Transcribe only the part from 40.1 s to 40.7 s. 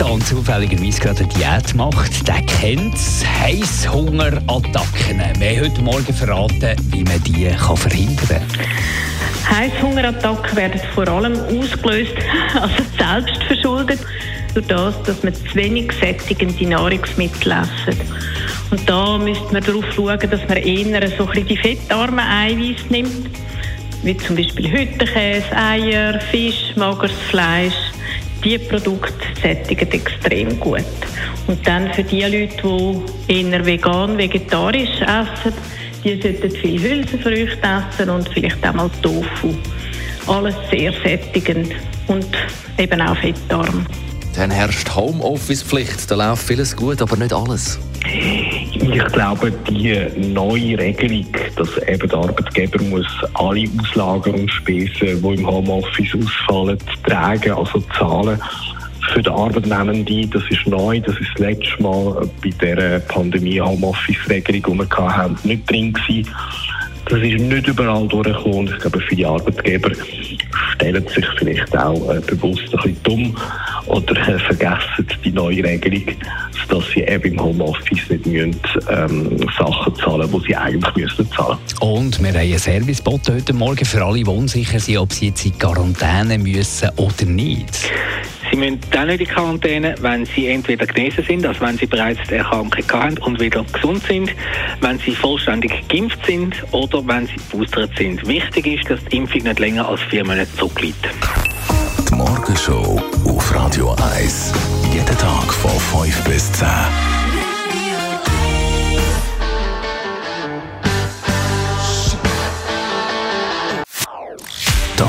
Alles